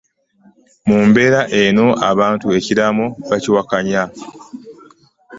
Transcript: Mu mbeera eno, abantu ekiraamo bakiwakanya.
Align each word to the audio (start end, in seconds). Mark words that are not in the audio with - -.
Mu 0.89 0.99
mbeera 1.07 1.41
eno, 1.63 1.87
abantu 2.11 2.45
ekiraamo 2.57 3.05
bakiwakanya. 3.29 4.03